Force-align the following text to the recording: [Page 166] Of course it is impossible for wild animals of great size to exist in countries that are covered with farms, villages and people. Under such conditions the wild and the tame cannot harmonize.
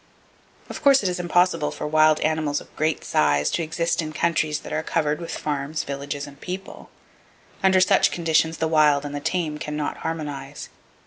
[Page 0.67 0.77
166] 0.77 0.77
Of 0.79 0.83
course 0.83 1.03
it 1.03 1.09
is 1.11 1.19
impossible 1.19 1.69
for 1.69 1.85
wild 1.85 2.19
animals 2.21 2.59
of 2.59 2.75
great 2.75 3.03
size 3.05 3.51
to 3.51 3.61
exist 3.61 4.01
in 4.01 4.11
countries 4.13 4.61
that 4.61 4.73
are 4.73 4.81
covered 4.81 5.21
with 5.21 5.37
farms, 5.37 5.83
villages 5.83 6.25
and 6.25 6.41
people. 6.41 6.89
Under 7.61 7.79
such 7.81 8.09
conditions 8.09 8.57
the 8.57 8.67
wild 8.67 9.05
and 9.05 9.13
the 9.13 9.19
tame 9.19 9.59
cannot 9.59 9.97
harmonize. 9.97 10.69